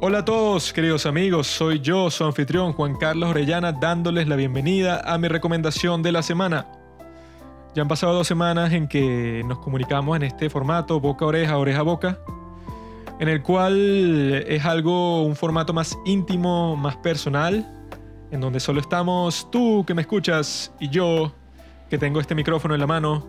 Hola 0.00 0.18
a 0.18 0.24
todos, 0.24 0.72
queridos 0.72 1.06
amigos, 1.06 1.48
soy 1.48 1.80
yo, 1.80 2.08
su 2.08 2.22
anfitrión 2.22 2.72
Juan 2.72 2.94
Carlos 2.94 3.30
Orellana, 3.30 3.72
dándoles 3.72 4.28
la 4.28 4.36
bienvenida 4.36 5.00
a 5.04 5.18
mi 5.18 5.26
recomendación 5.26 6.04
de 6.04 6.12
la 6.12 6.22
semana. 6.22 6.68
Ya 7.74 7.82
han 7.82 7.88
pasado 7.88 8.14
dos 8.14 8.28
semanas 8.28 8.72
en 8.72 8.86
que 8.86 9.42
nos 9.44 9.58
comunicamos 9.58 10.16
en 10.16 10.22
este 10.22 10.50
formato, 10.50 11.00
boca 11.00 11.24
a 11.24 11.28
oreja, 11.28 11.58
oreja 11.58 11.80
a 11.80 11.82
boca, 11.82 12.18
en 13.18 13.28
el 13.28 13.42
cual 13.42 14.44
es 14.46 14.64
algo, 14.64 15.24
un 15.24 15.34
formato 15.34 15.72
más 15.72 15.98
íntimo, 16.06 16.76
más 16.76 16.94
personal, 16.98 17.66
en 18.30 18.40
donde 18.40 18.60
solo 18.60 18.80
estamos 18.80 19.50
tú 19.50 19.82
que 19.84 19.94
me 19.94 20.02
escuchas 20.02 20.72
y 20.78 20.90
yo 20.90 21.32
que 21.90 21.98
tengo 21.98 22.20
este 22.20 22.36
micrófono 22.36 22.74
en 22.74 22.80
la 22.80 22.86
mano, 22.86 23.26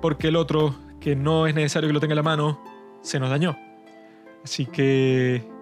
porque 0.00 0.28
el 0.28 0.36
otro, 0.36 0.76
que 0.98 1.14
no 1.14 1.46
es 1.46 1.54
necesario 1.54 1.90
que 1.90 1.92
lo 1.92 2.00
tenga 2.00 2.12
en 2.12 2.16
la 2.16 2.22
mano, 2.22 2.58
se 3.02 3.20
nos 3.20 3.28
dañó. 3.28 3.54
Así 4.42 4.64
que 4.64 5.55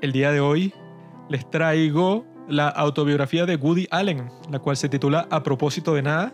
el 0.00 0.12
día 0.12 0.32
de 0.32 0.40
hoy 0.40 0.72
les 1.28 1.48
traigo 1.50 2.24
la 2.48 2.68
autobiografía 2.68 3.46
de 3.46 3.56
Woody 3.56 3.86
Allen, 3.90 4.28
la 4.50 4.58
cual 4.58 4.76
se 4.76 4.88
titula 4.88 5.26
A 5.30 5.42
propósito 5.42 5.94
de 5.94 6.02
nada. 6.02 6.32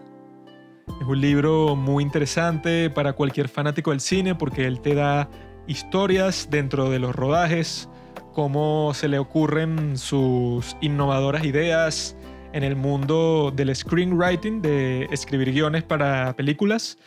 Es 1.00 1.06
un 1.06 1.20
libro 1.20 1.74
muy 1.74 2.02
interesante 2.02 2.90
para 2.90 3.14
cualquier 3.14 3.48
fanático 3.48 3.90
del 3.90 4.00
cine 4.00 4.34
porque 4.34 4.66
él 4.66 4.80
te 4.80 4.94
da 4.94 5.28
historias 5.66 6.48
dentro 6.50 6.90
de 6.90 6.98
los 6.98 7.14
rodajes, 7.14 7.88
cómo 8.32 8.92
se 8.94 9.08
le 9.08 9.18
ocurren 9.18 9.96
sus 9.96 10.76
innovadoras 10.80 11.44
ideas 11.44 12.16
en 12.52 12.62
el 12.62 12.76
mundo 12.76 13.52
del 13.54 13.74
screenwriting, 13.74 14.62
de 14.62 15.08
escribir 15.10 15.52
guiones 15.52 15.82
para 15.82 16.36
películas, 16.36 16.98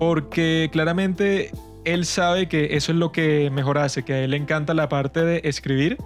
porque 0.00 0.70
claramente 0.72 1.52
él 1.92 2.04
sabe 2.04 2.48
que 2.48 2.76
eso 2.76 2.92
es 2.92 2.98
lo 2.98 3.12
que 3.12 3.50
mejor 3.50 3.78
hace, 3.78 4.04
que 4.04 4.12
a 4.12 4.18
él 4.20 4.30
le 4.32 4.36
encanta 4.36 4.74
la 4.74 4.88
parte 4.88 5.24
de 5.24 5.40
escribir, 5.44 5.98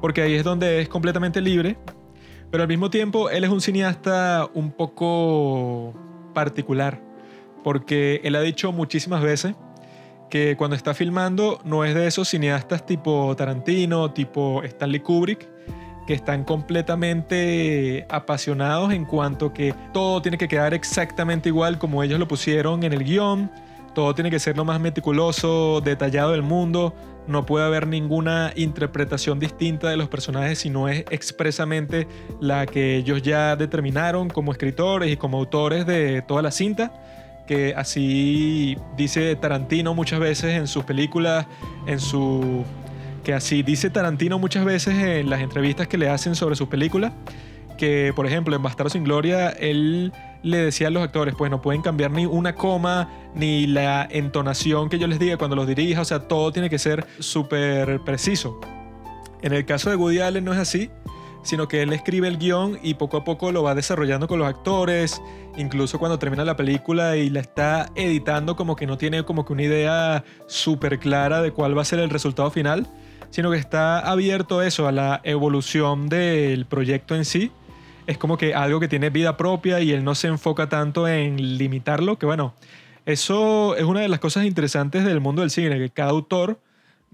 porque 0.00 0.22
ahí 0.22 0.34
es 0.34 0.44
donde 0.44 0.80
es 0.80 0.88
completamente 0.88 1.40
libre, 1.40 1.76
pero 2.50 2.62
al 2.62 2.68
mismo 2.68 2.90
tiempo 2.90 3.30
él 3.30 3.44
es 3.44 3.50
un 3.50 3.60
cineasta 3.60 4.48
un 4.54 4.72
poco 4.72 5.94
particular, 6.34 7.00
porque 7.64 8.20
él 8.24 8.36
ha 8.36 8.40
dicho 8.40 8.72
muchísimas 8.72 9.22
veces 9.22 9.54
que 10.28 10.56
cuando 10.56 10.76
está 10.76 10.94
filmando 10.94 11.60
no 11.64 11.84
es 11.84 11.94
de 11.94 12.06
esos 12.06 12.28
cineastas 12.28 12.86
tipo 12.86 13.34
Tarantino, 13.36 14.12
tipo 14.12 14.62
Stanley 14.62 15.00
Kubrick, 15.00 15.48
que 16.06 16.14
están 16.14 16.44
completamente 16.44 18.06
apasionados 18.08 18.92
en 18.92 19.04
cuanto 19.04 19.52
que 19.52 19.74
todo 19.92 20.20
tiene 20.20 20.36
que 20.38 20.48
quedar 20.48 20.74
exactamente 20.74 21.48
igual 21.48 21.78
como 21.78 22.02
ellos 22.02 22.18
lo 22.18 22.26
pusieron 22.26 22.82
en 22.82 22.92
el 22.92 23.04
guion, 23.04 23.50
todo 23.94 24.14
tiene 24.14 24.30
que 24.30 24.38
ser 24.38 24.56
lo 24.56 24.64
más 24.64 24.80
meticuloso, 24.80 25.80
detallado 25.80 26.32
del 26.32 26.42
mundo, 26.42 26.94
no 27.26 27.46
puede 27.46 27.64
haber 27.64 27.86
ninguna 27.86 28.52
interpretación 28.56 29.38
distinta 29.38 29.88
de 29.88 29.96
los 29.96 30.08
personajes 30.08 30.58
si 30.58 30.70
no 30.70 30.88
es 30.88 31.04
expresamente 31.10 32.08
la 32.40 32.66
que 32.66 32.96
ellos 32.96 33.22
ya 33.22 33.54
determinaron 33.54 34.28
como 34.28 34.50
escritores 34.50 35.12
y 35.12 35.16
como 35.16 35.38
autores 35.38 35.86
de 35.86 36.22
toda 36.22 36.42
la 36.42 36.50
cinta 36.50 36.92
que 37.46 37.74
así 37.76 38.76
dice 38.96 39.36
Tarantino 39.36 39.94
muchas 39.94 40.20
veces 40.20 40.54
en 40.54 40.66
sus 40.66 40.84
películas, 40.84 41.46
en 41.86 42.00
su 42.00 42.64
que 43.24 43.34
así 43.34 43.62
dice 43.62 43.90
Tarantino 43.90 44.38
muchas 44.38 44.64
veces 44.64 44.94
en 44.94 45.30
las 45.30 45.40
entrevistas 45.40 45.88
que 45.88 45.98
le 45.98 46.08
hacen 46.08 46.34
sobre 46.34 46.56
sus 46.56 46.68
películas, 46.68 47.12
que 47.82 48.12
por 48.14 48.26
ejemplo 48.26 48.54
en 48.54 48.62
Bastardo 48.62 48.90
sin 48.90 49.02
Gloria 49.02 49.50
él 49.50 50.12
le 50.44 50.58
decía 50.58 50.86
a 50.86 50.90
los 50.90 51.02
actores, 51.02 51.34
pues 51.36 51.50
no 51.50 51.60
pueden 51.60 51.82
cambiar 51.82 52.12
ni 52.12 52.26
una 52.26 52.54
coma, 52.54 53.10
ni 53.34 53.66
la 53.66 54.06
entonación 54.08 54.88
que 54.88 55.00
yo 55.00 55.08
les 55.08 55.18
diga 55.18 55.36
cuando 55.36 55.56
los 55.56 55.66
dirija, 55.66 56.00
o 56.00 56.04
sea, 56.04 56.20
todo 56.28 56.52
tiene 56.52 56.70
que 56.70 56.78
ser 56.78 57.04
súper 57.18 57.98
preciso. 58.04 58.60
En 59.40 59.52
el 59.52 59.64
caso 59.64 59.90
de 59.90 59.96
Woody 59.96 60.20
Allen 60.20 60.44
no 60.44 60.52
es 60.52 60.60
así, 60.60 60.90
sino 61.42 61.66
que 61.66 61.82
él 61.82 61.92
escribe 61.92 62.28
el 62.28 62.38
guion 62.38 62.78
y 62.84 62.94
poco 62.94 63.16
a 63.16 63.24
poco 63.24 63.50
lo 63.50 63.64
va 63.64 63.74
desarrollando 63.74 64.28
con 64.28 64.38
los 64.38 64.46
actores, 64.46 65.20
incluso 65.56 65.98
cuando 65.98 66.20
termina 66.20 66.44
la 66.44 66.54
película 66.54 67.16
y 67.16 67.30
la 67.30 67.40
está 67.40 67.90
editando 67.96 68.54
como 68.54 68.76
que 68.76 68.86
no 68.86 68.96
tiene 68.96 69.24
como 69.24 69.44
que 69.44 69.54
una 69.54 69.64
idea 69.64 70.22
súper 70.46 71.00
clara 71.00 71.42
de 71.42 71.50
cuál 71.50 71.76
va 71.76 71.82
a 71.82 71.84
ser 71.84 71.98
el 71.98 72.10
resultado 72.10 72.48
final, 72.52 72.86
sino 73.30 73.50
que 73.50 73.56
está 73.56 73.98
abierto 73.98 74.62
eso, 74.62 74.86
a 74.86 74.92
la 74.92 75.20
evolución 75.24 76.08
del 76.08 76.64
proyecto 76.66 77.16
en 77.16 77.24
sí. 77.24 77.50
Es 78.06 78.18
como 78.18 78.36
que 78.36 78.54
algo 78.54 78.80
que 78.80 78.88
tiene 78.88 79.10
vida 79.10 79.36
propia 79.36 79.80
y 79.80 79.92
él 79.92 80.02
no 80.02 80.14
se 80.14 80.28
enfoca 80.28 80.68
tanto 80.68 81.06
en 81.06 81.56
limitarlo, 81.58 82.18
que 82.18 82.26
bueno, 82.26 82.54
eso 83.06 83.76
es 83.76 83.84
una 83.84 84.00
de 84.00 84.08
las 84.08 84.20
cosas 84.20 84.44
interesantes 84.44 85.04
del 85.04 85.20
mundo 85.20 85.42
del 85.42 85.50
cine, 85.50 85.78
que 85.78 85.90
cada 85.90 86.10
autor 86.10 86.60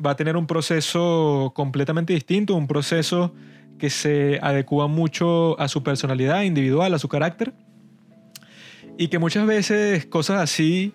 va 0.04 0.12
a 0.12 0.16
tener 0.16 0.36
un 0.36 0.46
proceso 0.46 1.52
completamente 1.54 2.12
distinto, 2.12 2.54
un 2.54 2.66
proceso 2.66 3.34
que 3.78 3.90
se 3.90 4.38
adecua 4.42 4.86
mucho 4.86 5.58
a 5.60 5.68
su 5.68 5.82
personalidad 5.82 6.42
individual, 6.42 6.92
a 6.94 6.98
su 6.98 7.08
carácter. 7.08 7.52
Y 8.98 9.08
que 9.08 9.18
muchas 9.18 9.46
veces 9.46 10.06
cosas 10.06 10.40
así, 10.40 10.92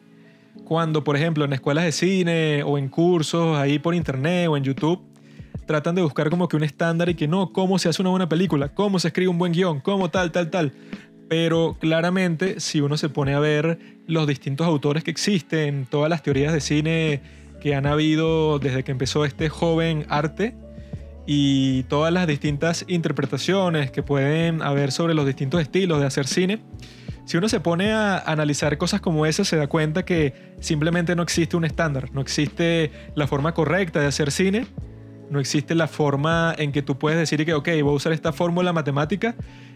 cuando 0.66 1.03
por 1.03 1.16
ejemplo 1.16 1.46
en 1.46 1.53
escuelas 1.53 1.86
de 1.86 1.92
cine 1.92 2.64
o 2.64 2.78
en 2.78 2.90
cursos 2.90 3.58
ahí 3.58 3.80
por 3.80 3.96
internet 3.96 4.48
o 4.50 4.58
en 4.58 4.64
YouTube, 4.64 5.02
tratan 5.66 5.96
de 5.96 6.01
buscar 6.01 6.29
como 6.29 6.47
que 6.47 6.56
un 6.56 6.63
estándar 6.63 7.09
y 7.09 7.16
que 7.16 7.28
no, 7.28 7.51
cómo 7.51 7.79
se 7.79 7.90
hace 7.90 8.01
una 8.01 8.12
buena 8.12 8.29
película, 8.29 8.69
cómo 8.69 9.00
se 9.00 9.09
escribe 9.09 9.29
un 9.29 9.38
buen 9.38 9.53
guion, 9.53 9.79
cómo 9.79 10.09
tal, 10.09 10.31
tal, 10.31 10.50
tal. 10.50 10.74
Pero 11.29 11.78
claramente 11.79 12.59
si 12.59 12.81
uno 12.81 12.97
se 12.97 13.09
pone 13.09 13.34
a 13.34 13.40
ver 13.40 13.79
los 14.07 14.28
distintos 14.28 14.68
autores 14.68 15.03
que 15.03 15.12
existen, 15.12 15.88
todas 15.90 16.09
las 16.09 16.22
teorías 16.23 16.53
de 16.53 16.62
cine 16.62 17.22
que 17.62 17.75
han 17.75 17.85
habido 17.85 18.59
desde 18.59 18.84
que 18.84 18.91
empezó 18.91 19.25
este 19.25 19.50
joven 19.50 20.06
arte, 20.09 20.56
y 21.25 21.84
todas 21.84 22.12
las 22.12 22.28
distintas 22.28 22.85
interpretaciones 22.88 23.91
que 23.91 24.03
pueden 24.03 24.62
haber 24.62 24.91
sobre 24.91 25.13
los 25.13 25.25
distintos 25.25 25.62
estilos 25.62 26.00
de 26.00 26.06
hacer 26.06 26.28
cine, 26.28 26.59
si 27.25 27.38
uno 27.38 27.47
se 27.47 27.62
pone 27.62 27.94
a 27.94 28.18
analizar 28.18 28.78
cosas 28.78 29.00
como 29.00 29.25
esas, 29.25 29.47
se 29.47 29.56
da 29.56 29.68
cuenta 29.68 30.03
que 30.03 30.34
simplemente 30.59 31.16
no 31.16 31.23
existe 31.23 31.56
un 31.56 31.63
estándar, 31.63 32.12
no 32.12 32.19
existe 32.19 32.91
la 33.16 33.28
forma 33.28 33.53
correcta 33.53 34.02
de 34.02 34.07
hacer 34.07 34.31
cine, 34.31 34.68
no 35.29 35.39
existe 35.39 35.75
la 35.75 35.88
forma 35.88 36.53
en 36.57 36.72
que 36.72 36.81
tú 36.81 36.97
puedes 36.97 37.17
decir 37.17 37.45
que, 37.45 37.53
ok, 37.53 37.69
voy 37.81 37.94
a 37.94 37.95
usar 37.95 38.13
esta 38.13 38.34
fórmula 38.34 38.73
matemática 38.73 39.35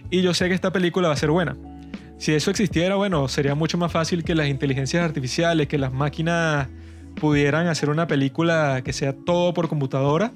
y 0.10 0.22
yo 0.22 0.34
sé 0.34 0.48
que 0.48 0.54
esta 0.54 0.72
película 0.72 1.08
va 1.08 1.14
a 1.14 1.18
ser 1.18 1.32
buena. 1.32 1.56
Si 2.18 2.34
eso 2.34 2.50
existiera, 2.50 2.96
bueno, 2.96 3.28
sería 3.28 3.56
mucho 3.56 3.78
más 3.78 3.92
fácil 3.92 4.24
que 4.24 4.36
las 4.36 4.48
inteligencias 4.48 5.04
artificiales, 5.04 5.68
que 5.68 5.78
las 5.78 5.94
máquinas 5.94 6.68
pudieran 7.20 7.68
hacer 7.68 7.90
una 7.90 8.08
película 8.08 8.82
que 8.84 8.94
sea 8.94 9.14
todo 9.14 9.54
por 9.54 9.68
computadora 9.68 10.32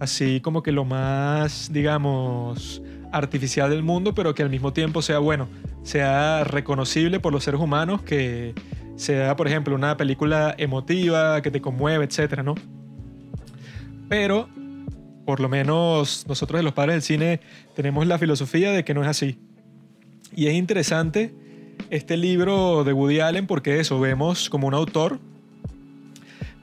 así 0.00 0.40
como 0.40 0.62
que 0.62 0.72
lo 0.72 0.84
más, 0.84 1.70
digamos, 1.72 2.82
artificial 3.12 3.70
del 3.70 3.82
mundo, 3.82 4.14
pero 4.14 4.34
que 4.34 4.42
al 4.42 4.50
mismo 4.50 4.72
tiempo 4.72 5.02
sea 5.02 5.18
bueno, 5.18 5.48
sea 5.82 6.44
reconocible 6.44 7.20
por 7.20 7.32
los 7.32 7.44
seres 7.44 7.60
humanos, 7.60 8.02
que 8.02 8.54
sea, 8.96 9.36
por 9.36 9.46
ejemplo, 9.46 9.74
una 9.74 9.96
película 9.96 10.54
emotiva, 10.58 11.40
que 11.42 11.50
te 11.50 11.60
conmueve, 11.60 12.04
etcétera, 12.04 12.42
¿no? 12.42 12.54
Pero, 14.08 14.48
por 15.24 15.40
lo 15.40 15.48
menos 15.48 16.26
nosotros 16.28 16.58
de 16.58 16.62
los 16.62 16.72
padres 16.72 16.94
del 16.94 17.02
cine 17.02 17.40
tenemos 17.74 18.06
la 18.06 18.18
filosofía 18.18 18.72
de 18.72 18.84
que 18.84 18.94
no 18.94 19.02
es 19.02 19.08
así. 19.08 19.38
Y 20.34 20.46
es 20.46 20.54
interesante 20.54 21.34
este 21.90 22.16
libro 22.16 22.84
de 22.84 22.92
Woody 22.92 23.20
Allen 23.20 23.46
porque 23.46 23.80
eso, 23.80 24.00
vemos 24.00 24.50
como 24.50 24.66
un 24.66 24.74
autor 24.74 25.18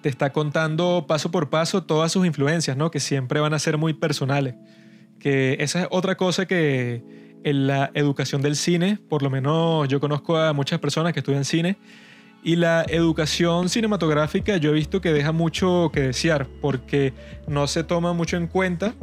te 0.04 0.10
está 0.10 0.34
contando 0.34 1.06
paso 1.08 1.32
por 1.32 1.50
paso 1.50 1.84
todas 1.84 2.12
sus 2.12 2.26
influencias, 2.26 2.76
¿no? 2.76 2.92
Que 2.92 3.00
siempre 3.00 3.40
van 3.40 3.54
a 3.54 3.60
ser 3.60 3.78
muy 3.78 3.94
personales. 3.94 4.54
Que 5.18 5.56
esa 5.62 5.84
es 5.84 5.88
otra 5.92 6.18
cosa 6.18 6.46
que 6.46 7.02
en 7.46 7.68
la 7.68 7.90
educación 7.94 8.42
del 8.42 8.58
cine, 8.58 9.00
por 9.08 9.24
lo 9.24 9.30
menos 9.30 9.88
yo 9.88 10.02
conozco 10.02 10.38
a 10.38 10.52
muchas 10.52 10.80
personas 10.80 11.14
que 11.14 11.22
estudian 11.22 11.46
cine, 11.46 11.78
y 12.44 12.58
la 12.58 12.86
educación 12.88 13.70
cinematográfica 13.70 14.58
yo 14.58 14.72
he 14.72 14.74
visto 14.74 15.00
que 15.02 15.14
deja 15.14 15.32
mucho 15.32 15.92
que 15.94 16.02
desear, 16.02 16.48
porque 16.62 17.14
no 17.48 17.68
se 17.68 17.84
toma 17.84 18.14
mucho 18.14 18.38
en 18.38 18.48
cuenta 18.48 18.94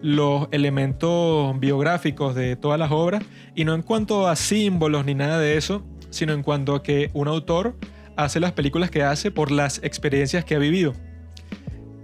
los 0.00 0.46
elementos 0.52 1.58
biográficos 1.58 2.36
de 2.36 2.54
todas 2.54 2.78
las 2.78 2.92
obras, 2.92 3.24
y 3.56 3.64
no 3.64 3.74
en 3.74 3.82
cuanto 3.82 4.28
a 4.28 4.36
símbolos 4.36 5.04
ni 5.04 5.14
nada 5.14 5.40
de 5.40 5.56
eso, 5.56 5.84
sino 6.10 6.32
en 6.32 6.42
cuanto 6.42 6.74
a 6.76 6.82
que 6.82 7.10
un 7.14 7.26
autor 7.26 7.74
hace 8.16 8.38
las 8.38 8.52
películas 8.52 8.90
que 8.90 9.02
hace 9.02 9.30
por 9.30 9.50
las 9.50 9.82
experiencias 9.82 10.44
que 10.44 10.54
ha 10.54 10.58
vivido. 10.58 10.92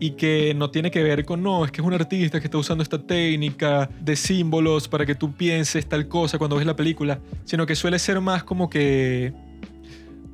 Y 0.00 0.10
que 0.12 0.54
no 0.54 0.70
tiene 0.70 0.90
que 0.90 1.04
ver 1.04 1.24
con, 1.24 1.42
no, 1.42 1.64
es 1.64 1.70
que 1.70 1.80
es 1.80 1.86
un 1.86 1.94
artista 1.94 2.40
que 2.40 2.48
está 2.48 2.58
usando 2.58 2.82
esta 2.82 2.98
técnica 2.98 3.88
de 4.00 4.16
símbolos 4.16 4.88
para 4.88 5.06
que 5.06 5.14
tú 5.14 5.32
pienses 5.32 5.88
tal 5.88 6.08
cosa 6.08 6.36
cuando 6.36 6.56
ves 6.56 6.66
la 6.66 6.76
película, 6.76 7.20
sino 7.44 7.64
que 7.64 7.76
suele 7.76 7.98
ser 8.00 8.20
más 8.20 8.42
como 8.42 8.68
que 8.68 9.32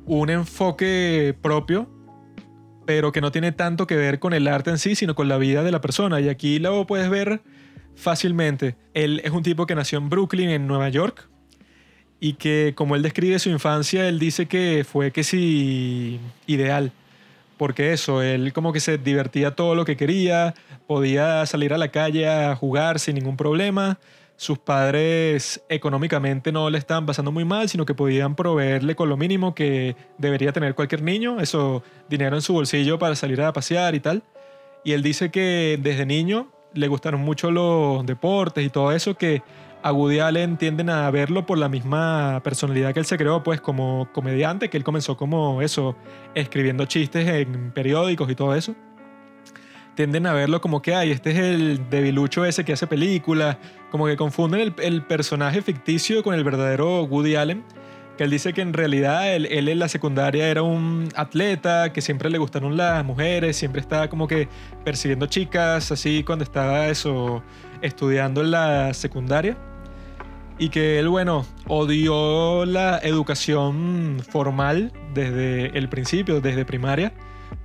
un 0.05 0.29
enfoque 0.29 1.35
propio, 1.41 1.89
pero 2.85 3.11
que 3.11 3.21
no 3.21 3.31
tiene 3.31 3.51
tanto 3.51 3.87
que 3.87 3.95
ver 3.95 4.19
con 4.19 4.33
el 4.33 4.47
arte 4.47 4.69
en 4.69 4.77
sí, 4.77 4.95
sino 4.95 5.15
con 5.15 5.27
la 5.27 5.37
vida 5.37 5.63
de 5.63 5.71
la 5.71 5.81
persona. 5.81 6.19
Y 6.19 6.29
aquí 6.29 6.59
lo 6.59 6.85
puedes 6.87 7.09
ver 7.09 7.41
fácilmente. 7.95 8.75
Él 8.93 9.21
es 9.23 9.31
un 9.31 9.43
tipo 9.43 9.65
que 9.65 9.75
nació 9.75 9.99
en 9.99 10.09
Brooklyn, 10.09 10.49
en 10.49 10.67
Nueva 10.67 10.89
York, 10.89 11.29
y 12.19 12.33
que 12.33 12.73
como 12.75 12.95
él 12.95 13.01
describe 13.01 13.39
su 13.39 13.49
infancia, 13.49 14.07
él 14.07 14.19
dice 14.19 14.47
que 14.47 14.85
fue 14.87 15.11
que 15.11 15.23
sí 15.23 16.19
ideal, 16.47 16.91
porque 17.57 17.93
eso, 17.93 18.21
él 18.21 18.53
como 18.53 18.73
que 18.73 18.79
se 18.79 18.97
divertía 18.97 19.51
todo 19.55 19.75
lo 19.75 19.85
que 19.85 19.97
quería, 19.97 20.53
podía 20.87 21.45
salir 21.45 21.73
a 21.73 21.77
la 21.77 21.89
calle 21.89 22.27
a 22.27 22.55
jugar 22.55 22.99
sin 22.99 23.15
ningún 23.15 23.37
problema. 23.37 23.99
Sus 24.41 24.57
padres 24.57 25.63
económicamente 25.69 26.51
no 26.51 26.67
le 26.71 26.79
estaban 26.79 27.05
pasando 27.05 27.31
muy 27.31 27.45
mal, 27.45 27.69
sino 27.69 27.85
que 27.85 27.93
podían 27.93 28.35
proveerle 28.35 28.95
con 28.95 29.07
lo 29.07 29.15
mínimo 29.15 29.53
que 29.53 29.95
debería 30.17 30.51
tener 30.51 30.73
cualquier 30.73 31.03
niño, 31.03 31.39
eso, 31.39 31.83
dinero 32.09 32.35
en 32.35 32.41
su 32.41 32.51
bolsillo 32.51 32.97
para 32.97 33.15
salir 33.15 33.39
a 33.43 33.53
pasear 33.53 33.93
y 33.93 33.99
tal. 33.99 34.23
Y 34.83 34.93
él 34.93 35.03
dice 35.03 35.29
que 35.29 35.77
desde 35.79 36.07
niño 36.07 36.47
le 36.73 36.87
gustaron 36.87 37.21
mucho 37.21 37.51
los 37.51 38.03
deportes 38.03 38.65
y 38.65 38.71
todo 38.71 38.91
eso, 38.91 39.13
que 39.13 39.43
a 39.83 39.93
Woody 39.93 40.21
Allen 40.21 40.57
tienden 40.57 40.89
a 40.89 41.11
verlo 41.11 41.45
por 41.45 41.59
la 41.59 41.69
misma 41.69 42.41
personalidad 42.43 42.95
que 42.95 42.99
él 42.99 43.05
se 43.05 43.19
creó, 43.19 43.43
pues 43.43 43.61
como 43.61 44.09
comediante, 44.11 44.71
que 44.71 44.77
él 44.77 44.83
comenzó 44.83 45.17
como 45.17 45.61
eso, 45.61 45.95
escribiendo 46.33 46.85
chistes 46.85 47.27
en 47.27 47.71
periódicos 47.73 48.27
y 48.31 48.33
todo 48.33 48.55
eso. 48.55 48.73
Tienden 49.95 50.25
a 50.25 50.33
verlo 50.33 50.61
como 50.61 50.81
que, 50.81 50.95
ay, 50.95 51.11
este 51.11 51.31
es 51.31 51.37
el 51.37 51.89
debilucho 51.89 52.45
ese 52.45 52.63
que 52.63 52.73
hace 52.73 52.87
películas, 52.87 53.57
como 53.89 54.07
que 54.07 54.15
confunden 54.15 54.73
el, 54.77 55.03
personaje 55.03 55.61
ficticio 55.61 56.23
con 56.23 56.33
el 56.33 56.43
verdadero 56.43 57.03
Woody 57.03 57.35
Allen 57.35 57.63
que 58.17 58.25
él 58.25 58.29
dice 58.29 58.53
que 58.53 58.61
en 58.61 58.73
realidad 58.73 59.33
él, 59.33 59.45
él, 59.45 59.69
en 59.69 59.79
la 59.79 59.87
secundaria 59.87 60.49
era 60.49 60.63
un 60.63 61.07
atleta, 61.15 61.93
que 61.93 62.01
siempre 62.01 62.29
le 62.29 62.37
gustaron 62.37 62.75
las 62.75 63.05
mujeres, 63.05 63.55
siempre 63.55 63.79
estaba 63.79 64.09
como 64.09 64.27
que 64.27 64.49
persiguiendo 64.83 65.27
chicas, 65.27 65.91
así 65.91 66.23
cuando 66.23 66.43
estaba 66.43 66.87
eso, 66.87 67.41
estudiando 67.81 68.41
en 68.41 68.51
la 68.51 68.93
secundaria. 68.93 69.57
Y 70.57 70.69
que 70.69 70.99
él, 70.99 71.09
bueno, 71.09 71.45
odió 71.67 72.65
la 72.65 72.99
educación 72.99 74.21
formal 74.29 74.91
desde 75.13 75.75
el 75.77 75.89
principio, 75.89 76.39
desde 76.39 76.65
primaria, 76.65 77.13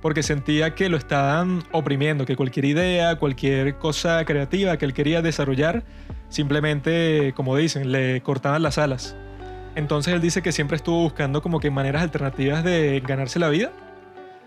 porque 0.01 0.23
sentía 0.23 0.75
que 0.75 0.89
lo 0.89 0.97
estaban 0.97 1.63
oprimiendo, 1.71 2.25
que 2.25 2.35
cualquier 2.35 2.65
idea, 2.65 3.15
cualquier 3.17 3.77
cosa 3.77 4.23
creativa 4.25 4.77
que 4.77 4.85
él 4.85 4.93
quería 4.93 5.21
desarrollar, 5.21 5.83
simplemente, 6.29 7.33
como 7.35 7.55
dicen, 7.55 7.91
le 7.91 8.21
cortaban 8.21 8.61
las 8.61 8.77
alas. 8.77 9.15
Entonces 9.75 10.13
él 10.13 10.21
dice 10.21 10.41
que 10.41 10.51
siempre 10.51 10.77
estuvo 10.77 11.01
buscando 11.01 11.41
como 11.41 11.59
que 11.59 11.69
maneras 11.69 12.01
alternativas 12.01 12.63
de 12.63 13.01
ganarse 13.05 13.37
la 13.37 13.49
vida. 13.49 13.71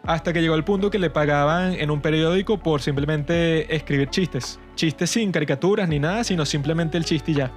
Hasta 0.02 0.32
que 0.32 0.41
llegó 0.41 0.55
al 0.55 0.64
punto 0.64 0.91
que 0.91 0.99
le 0.99 1.11
pagaban 1.11 1.75
en 1.75 1.91
un 1.91 2.00
periódico 2.00 2.58
por 2.58 2.81
simplemente 2.81 3.75
escribir 3.75 4.08
chistes. 4.08 4.58
Chistes 4.75 5.11
sin 5.11 5.31
caricaturas 5.31 5.88
ni 5.88 5.99
nada, 5.99 6.25
sino 6.25 6.47
simplemente 6.47 6.97
el 6.97 7.05
chiste 7.05 7.32
y 7.32 7.35
ya. 7.35 7.52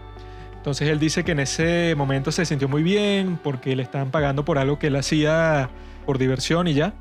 Entonces 0.56 0.88
él 0.90 1.00
dice 1.00 1.24
que 1.24 1.32
en 1.32 1.40
ese 1.40 1.96
momento 1.98 2.32
se 2.32 2.46
sintió 2.46 2.68
muy 2.68 2.84
bien 2.84 3.40
porque 3.42 3.76
le 3.76 3.84
estaban 3.84 4.12
pagando 4.12 4.46
por 4.46 4.58
algo 4.58 4.78
que 4.78 4.88
él 4.88 4.96
hacía 4.96 5.70
por 6.06 6.18
diversión 6.18 6.68
y 6.68 6.74
ya. 6.74 6.94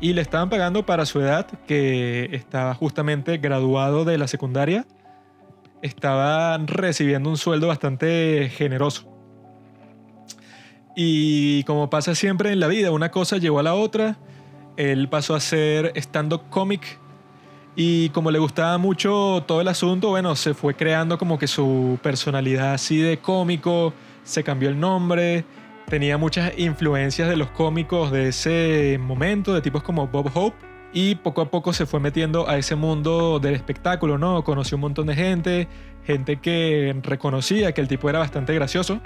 Y 0.00 0.12
le 0.12 0.20
estaban 0.20 0.50
pagando 0.50 0.84
para 0.84 1.06
su 1.06 1.20
edad, 1.20 1.46
que 1.66 2.28
estaba 2.32 2.74
justamente 2.74 3.38
graduado 3.38 4.04
de 4.04 4.18
la 4.18 4.28
secundaria. 4.28 4.86
Estaba 5.80 6.58
recibiendo 6.58 7.30
un 7.30 7.36
sueldo 7.36 7.68
bastante 7.68 8.50
generoso. 8.54 9.16
Y 10.94 11.62
como 11.64 11.90
pasa 11.90 12.14
siempre 12.14 12.52
en 12.52 12.60
la 12.60 12.68
vida, 12.68 12.90
una 12.90 13.10
cosa 13.10 13.38
llevó 13.38 13.58
a 13.58 13.62
la 13.62 13.74
otra. 13.74 14.18
Él 14.76 15.08
pasó 15.08 15.34
a 15.34 15.40
ser 15.40 15.92
stand-up 15.96 16.42
comic. 16.50 16.98
Y 17.74 18.08
como 18.10 18.30
le 18.30 18.38
gustaba 18.38 18.78
mucho 18.78 19.44
todo 19.46 19.60
el 19.60 19.68
asunto, 19.68 20.08
bueno, 20.08 20.34
se 20.36 20.54
fue 20.54 20.74
creando 20.74 21.18
como 21.18 21.38
que 21.38 21.46
su 21.46 21.98
personalidad 22.02 22.72
así 22.72 22.98
de 22.98 23.18
cómico. 23.18 23.92
Se 24.24 24.42
cambió 24.42 24.68
el 24.70 24.80
nombre. 24.80 25.44
Tenía 25.88 26.18
muchas 26.18 26.58
influencias 26.58 27.28
de 27.28 27.36
los 27.36 27.50
cómicos 27.50 28.10
de 28.10 28.28
ese 28.28 28.98
momento, 29.00 29.54
de 29.54 29.62
tipos 29.62 29.82
como 29.82 30.08
Bob 30.08 30.30
Hope. 30.34 30.56
Y 30.92 31.16
poco 31.16 31.42
a 31.42 31.50
poco 31.50 31.72
se 31.72 31.84
fue 31.84 32.00
metiendo 32.00 32.48
a 32.48 32.56
ese 32.56 32.74
mundo 32.74 33.38
del 33.38 33.54
espectáculo, 33.54 34.18
¿no? 34.18 34.42
Conoció 34.44 34.76
un 34.76 34.82
montón 34.82 35.06
de 35.06 35.14
gente, 35.14 35.68
gente 36.06 36.36
que 36.36 36.96
reconocía 37.02 37.72
que 37.72 37.80
el 37.80 37.88
tipo 37.88 38.08
era 38.08 38.18
bastante 38.18 38.54
gracioso 38.54 39.00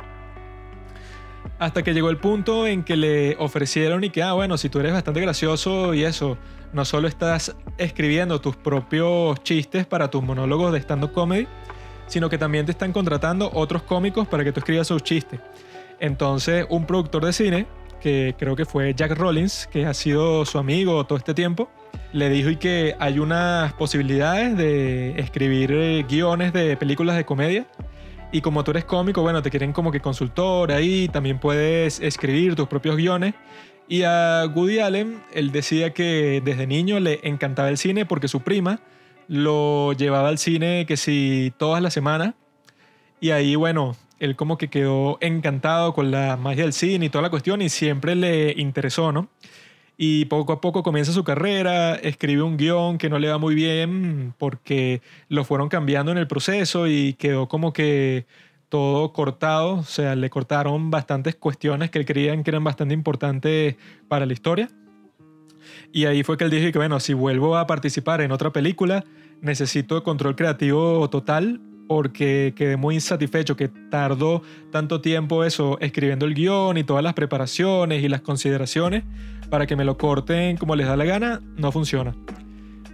hasta 1.59 1.83
que 1.83 1.93
llegó 1.93 2.09
el 2.09 2.17
punto 2.17 2.67
en 2.67 2.83
que 2.83 2.97
le 2.97 3.37
ofrecieron 3.39 4.03
y 4.03 4.11
que, 4.11 4.23
ah, 4.23 4.33
bueno, 4.33 4.57
si 4.57 4.69
tú 4.69 4.81
eres 4.81 4.93
bastante 4.93 5.21
gracioso 5.21 5.93
y 5.93 6.05
eso, 6.05 6.39
no 6.73 6.85
solo 6.87 7.07
estás 7.07 7.55
escribiendo 7.77 8.41
tus 8.41 8.57
propios 8.57 9.43
chistes 9.43 9.87
para 9.87 10.11
tus 10.11 10.23
monólogos 10.23 10.73
de 10.73 10.79
stand-up 10.79 11.13
comedy, 11.13 11.47
sino 12.07 12.31
que 12.31 12.39
también 12.39 12.65
te 12.65 12.73
están 12.73 12.93
contratando 12.93 13.51
otros 13.53 13.83
cómicos 13.83 14.27
para 14.27 14.43
que 14.43 14.53
tú 14.53 14.61
escribas 14.61 14.87
sus 14.87 15.03
chistes. 15.03 15.39
Entonces, 16.01 16.67
un 16.69 16.87
productor 16.87 17.25
de 17.25 17.33
cine, 17.33 17.67
que 18.01 18.35
creo 18.39 18.57
que 18.57 18.65
fue 18.65 18.95
Jack 18.95 19.13
Rollins, 19.13 19.69
que 19.71 19.87
ha 19.87 19.95
sido 19.95 20.45
su 20.45 20.59
amigo 20.59 21.05
todo 21.05 21.19
este 21.19 21.35
tiempo, 21.35 21.71
le 22.13 22.29
dijo 22.31 22.51
y 22.51 22.57
que 22.57 22.97
hay 22.99 23.19
unas 23.19 23.73
posibilidades 23.75 24.57
de 24.57 25.21
escribir 25.21 25.71
eh, 25.73 26.05
guiones 26.09 26.53
de 26.53 26.77
películas 26.77 27.17
de 27.17 27.25
comedia 27.25 27.67
y 28.33 28.41
como 28.43 28.63
tú 28.63 28.71
eres 28.71 28.85
cómico, 28.85 29.23
bueno, 29.23 29.43
te 29.43 29.51
quieren 29.51 29.73
como 29.73 29.91
que 29.91 30.01
consultor 30.01 30.71
ahí, 30.71 31.09
también 31.09 31.41
puedes 31.41 31.99
escribir 31.99 32.55
tus 32.55 32.69
propios 32.69 32.97
guiones. 32.97 33.35
Y 33.89 34.05
a 34.05 34.45
Woody 34.55 34.79
Allen, 34.79 35.21
él 35.35 35.51
decía 35.51 35.93
que 35.93 36.41
desde 36.45 36.67
niño 36.69 37.01
le 37.01 37.19
encantaba 37.25 37.69
el 37.69 37.77
cine 37.77 38.07
porque 38.07 38.29
su 38.29 38.41
prima 38.41 38.81
lo 39.27 39.93
llevaba 39.95 40.29
al 40.29 40.39
cine 40.39 40.87
que 40.87 40.97
si 40.97 41.53
todas 41.57 41.83
las 41.83 41.93
semanas. 41.93 42.35
Y 43.21 43.31
ahí, 43.31 43.57
bueno, 43.57 43.97
él 44.21 44.37
como 44.37 44.57
que 44.57 44.69
quedó 44.69 45.19
encantado 45.21 45.93
con 45.93 46.11
la 46.13 46.37
magia 46.37 46.63
del 46.63 46.73
cine 46.73 47.07
y 47.07 47.09
toda 47.09 47.23
la 47.23 47.31
cuestión 47.31 47.61
y 47.63 47.69
siempre 47.69 48.15
le 48.15 48.55
interesó, 48.57 49.11
¿no? 49.11 49.29
y 50.03 50.25
poco 50.25 50.55
a 50.55 50.63
poco 50.63 50.83
comienza 50.83 51.13
su 51.13 51.25
carrera, 51.25 51.95
escribe 51.95 52.41
un 52.41 52.57
guion 52.57 52.97
que 52.97 53.11
no 53.11 53.19
le 53.19 53.29
va 53.29 53.37
muy 53.37 53.55
bien 53.55 54.33
porque 54.39 55.03
lo 55.29 55.45
fueron 55.45 55.69
cambiando 55.69 56.11
en 56.11 56.17
el 56.17 56.27
proceso 56.27 56.87
y 56.87 57.13
quedó 57.13 57.49
como 57.49 57.75
que 57.75 58.25
todo 58.71 59.13
cortado, 59.13 59.75
o 59.75 59.83
sea, 59.83 60.17
le 60.17 60.31
cortaron 60.31 60.91
bastantes 60.91 61.37
cuestiones 61.37 61.91
que 61.91 61.99
él 61.99 62.07
creían 62.07 62.43
que 62.43 62.51
eran 62.51 62.65
bastante 62.65 62.95
importantes 62.95 63.77
para 64.09 64.25
la 64.25 64.33
historia. 64.33 64.71
Y 65.93 66.07
ahí 66.07 66.23
fue 66.23 66.39
que 66.39 66.45
él 66.45 66.51
dijo 66.51 66.73
que, 66.73 66.79
bueno, 66.79 66.99
si 66.99 67.13
vuelvo 67.13 67.59
a 67.59 67.67
participar 67.67 68.23
en 68.23 68.33
otra 68.33 68.55
película, 68.55 69.05
necesito 69.43 70.03
control 70.03 70.35
creativo 70.35 71.11
total 71.11 71.61
porque 71.91 72.53
quedé 72.55 72.77
muy 72.77 72.95
insatisfecho 72.95 73.57
que 73.57 73.67
tardó 73.67 74.43
tanto 74.71 75.01
tiempo 75.01 75.43
eso 75.43 75.77
escribiendo 75.81 76.25
el 76.25 76.35
guion 76.35 76.79
y 76.79 76.85
todas 76.85 77.03
las 77.03 77.15
preparaciones 77.15 78.05
y 78.05 78.09
las 78.09 78.21
consideraciones 78.21 79.03
para 79.51 79.67
que 79.67 79.75
me 79.75 79.85
lo 79.85 79.99
corten 79.99 80.57
como 80.57 80.77
les 80.77 80.87
da 80.87 80.97
la 80.97 81.05
gana, 81.05 81.41
no 81.57 81.73
funciona. 81.73 82.15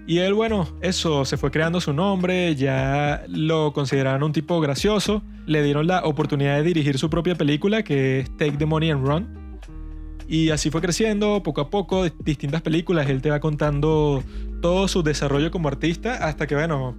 Y 0.06 0.20
él, 0.20 0.32
bueno, 0.32 0.66
eso, 0.80 1.26
se 1.26 1.36
fue 1.36 1.50
creando 1.50 1.78
su 1.82 1.92
nombre, 1.92 2.54
ya 2.54 3.22
lo 3.28 3.74
consideraron 3.74 4.22
un 4.22 4.32
tipo 4.32 4.62
gracioso, 4.62 5.22
le 5.44 5.62
dieron 5.62 5.86
la 5.86 6.02
oportunidad 6.06 6.56
de 6.56 6.62
dirigir 6.62 6.96
su 6.96 7.10
propia 7.10 7.34
película 7.34 7.82
que 7.82 8.20
es 8.20 8.34
Take 8.38 8.52
the 8.52 8.64
Money 8.64 8.92
and 8.92 9.06
Run. 9.06 9.28
Y 10.26 10.48
así 10.48 10.70
fue 10.70 10.80
creciendo 10.80 11.42
poco 11.42 11.60
a 11.60 11.68
poco, 11.68 12.08
distintas 12.20 12.62
películas, 12.62 13.10
él 13.10 13.20
te 13.20 13.28
va 13.28 13.40
contando 13.40 14.24
todo 14.62 14.88
su 14.88 15.02
desarrollo 15.02 15.50
como 15.50 15.68
artista 15.68 16.26
hasta 16.26 16.46
que, 16.46 16.54
bueno, 16.54 16.96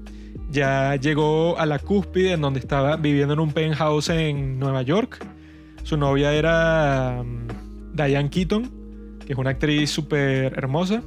ya 0.50 0.96
llegó 0.96 1.58
a 1.60 1.66
la 1.66 1.80
cúspide 1.80 2.34
en 2.34 2.42
donde 2.42 2.60
estaba 2.60 2.96
viviendo 2.96 3.34
en 3.34 3.40
un 3.40 3.52
penthouse 3.52 4.10
en 4.10 4.60
Nueva 4.60 4.82
York. 4.82 5.26
Su 5.84 5.98
novia 5.98 6.34
era 6.34 7.24
mm, 7.24 7.96
Diane 7.96 8.30
Keaton, 8.30 8.72
que 9.26 9.34
es 9.34 9.40
una 9.40 9.52
actriz 9.52 9.90
súper 9.90 10.54
hermosa. 10.58 11.04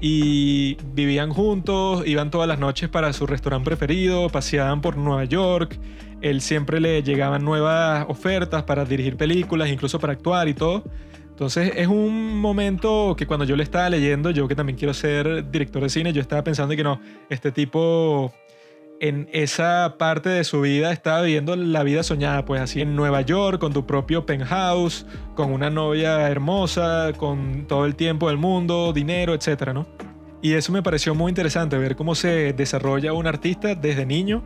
Y 0.00 0.76
vivían 0.94 1.30
juntos, 1.30 2.04
iban 2.06 2.30
todas 2.30 2.48
las 2.48 2.58
noches 2.58 2.88
para 2.88 3.12
su 3.12 3.26
restaurante 3.26 3.66
preferido, 3.66 4.28
paseaban 4.28 4.80
por 4.80 4.96
Nueva 4.96 5.24
York. 5.24 5.78
Él 6.20 6.40
siempre 6.40 6.80
le 6.80 7.02
llegaban 7.02 7.44
nuevas 7.44 8.06
ofertas 8.08 8.62
para 8.64 8.84
dirigir 8.84 9.16
películas, 9.16 9.68
incluso 9.68 9.98
para 9.98 10.14
actuar 10.14 10.48
y 10.48 10.54
todo. 10.54 10.84
Entonces 11.42 11.72
es 11.74 11.88
un 11.88 12.38
momento 12.38 13.16
que 13.18 13.26
cuando 13.26 13.44
yo 13.44 13.56
le 13.56 13.64
estaba 13.64 13.90
leyendo, 13.90 14.30
yo 14.30 14.46
que 14.46 14.54
también 14.54 14.78
quiero 14.78 14.94
ser 14.94 15.50
director 15.50 15.82
de 15.82 15.88
cine, 15.88 16.12
yo 16.12 16.20
estaba 16.20 16.44
pensando 16.44 16.76
que 16.76 16.84
no, 16.84 17.00
este 17.30 17.50
tipo 17.50 18.32
en 19.00 19.28
esa 19.32 19.96
parte 19.98 20.28
de 20.28 20.44
su 20.44 20.60
vida 20.60 20.92
estaba 20.92 21.22
viviendo 21.22 21.56
la 21.56 21.82
vida 21.82 22.04
soñada, 22.04 22.44
pues 22.44 22.60
así 22.60 22.80
en 22.80 22.94
Nueva 22.94 23.22
York, 23.22 23.58
con 23.58 23.72
tu 23.72 23.84
propio 23.88 24.24
penthouse, 24.24 25.04
con 25.34 25.52
una 25.52 25.68
novia 25.68 26.28
hermosa, 26.28 27.10
con 27.16 27.66
todo 27.66 27.86
el 27.86 27.96
tiempo 27.96 28.28
del 28.28 28.36
mundo, 28.36 28.92
dinero, 28.92 29.34
etcétera, 29.34 29.72
¿no? 29.72 29.88
Y 30.42 30.52
eso 30.52 30.70
me 30.70 30.80
pareció 30.80 31.12
muy 31.16 31.30
interesante, 31.30 31.76
ver 31.76 31.96
cómo 31.96 32.14
se 32.14 32.52
desarrolla 32.52 33.14
un 33.14 33.26
artista 33.26 33.74
desde 33.74 34.06
niño 34.06 34.44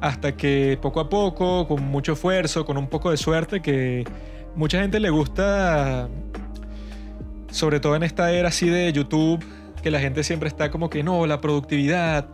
hasta 0.00 0.36
que 0.36 0.80
poco 0.82 0.98
a 0.98 1.08
poco, 1.08 1.68
con 1.68 1.80
mucho 1.84 2.14
esfuerzo, 2.14 2.64
con 2.64 2.76
un 2.76 2.88
poco 2.88 3.12
de 3.12 3.18
suerte, 3.18 3.62
que 3.62 4.04
mucha 4.56 4.80
gente 4.80 5.00
le 5.00 5.10
gusta, 5.10 6.08
sobre 7.50 7.80
todo 7.80 7.96
en 7.96 8.02
esta 8.02 8.32
era 8.32 8.48
así 8.48 8.68
de 8.68 8.92
YouTube, 8.92 9.44
que 9.82 9.90
la 9.90 10.00
gente 10.00 10.24
siempre 10.24 10.48
está 10.48 10.70
como 10.70 10.88
que 10.88 11.02
no, 11.02 11.26
la 11.26 11.40
productividad, 11.40 12.28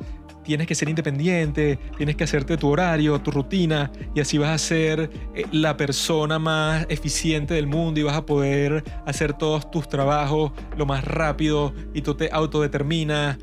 tienes 0.44 0.66
que 0.66 0.74
ser 0.74 0.88
independiente, 0.88 1.78
tienes 1.96 2.16
que 2.16 2.24
hacerte 2.24 2.56
tu 2.56 2.68
horario, 2.68 3.20
tu 3.20 3.30
rutina, 3.30 3.90
y 4.14 4.20
así 4.20 4.38
vas 4.38 4.50
a 4.50 4.58
ser 4.58 5.10
eh, 5.34 5.44
la 5.52 5.76
persona 5.76 6.38
más 6.38 6.86
eficiente 6.88 7.54
del 7.54 7.66
mundo 7.66 8.00
y 8.00 8.02
vas 8.02 8.16
a 8.16 8.26
poder 8.26 8.84
hacer 9.06 9.32
todos 9.32 9.70
tus 9.70 9.88
trabajos 9.88 10.52
lo 10.76 10.86
más 10.86 11.04
rápido 11.04 11.74
y 11.94 12.02
tú 12.02 12.14
te 12.14 12.30
autodeterminas. 12.32 13.38